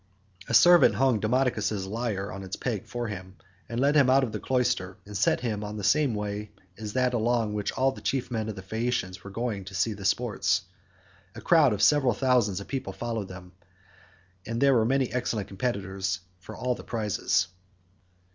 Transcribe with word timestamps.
A 0.49 0.55
servant 0.55 0.95
hung 0.95 1.19
Demodocus's 1.21 1.85
lyre 1.85 2.31
on 2.31 2.41
its 2.41 2.55
peg 2.55 2.87
for 2.87 3.07
him, 3.07 3.35
led 3.69 3.93
him 3.95 4.09
out 4.09 4.23
of 4.23 4.31
the 4.31 4.39
cloister, 4.39 4.97
and 5.05 5.15
set 5.15 5.41
him 5.41 5.63
on 5.63 5.77
the 5.77 5.83
same 5.83 6.15
way 6.15 6.49
as 6.75 6.93
that 6.93 7.13
along 7.13 7.53
which 7.53 7.71
all 7.73 7.91
the 7.91 8.01
chief 8.01 8.31
men 8.31 8.49
of 8.49 8.55
the 8.55 8.63
Phaeacians 8.63 9.23
were 9.23 9.29
going 9.29 9.63
to 9.65 9.75
see 9.75 9.93
the 9.93 10.03
sports; 10.03 10.63
a 11.35 11.39
crowd 11.41 11.71
of 11.71 11.83
several 11.83 12.13
thousands 12.15 12.59
of 12.59 12.67
people 12.67 12.93
followed 12.93 13.27
them, 13.27 13.51
and 14.43 14.59
there 14.59 14.73
were 14.73 14.85
many 14.85 15.13
excellent 15.13 15.47
competitors 15.47 16.21
for 16.39 16.55
all 16.57 16.73
the 16.73 16.83
prizes. 16.83 17.47